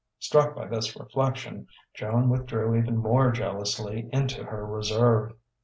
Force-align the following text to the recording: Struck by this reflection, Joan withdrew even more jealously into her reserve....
Struck 0.17 0.55
by 0.55 0.65
this 0.67 0.99
reflection, 0.99 1.67
Joan 1.93 2.29
withdrew 2.29 2.75
even 2.75 2.97
more 2.97 3.29
jealously 3.31 4.09
into 4.11 4.43
her 4.45 4.65
reserve.... 4.65 5.33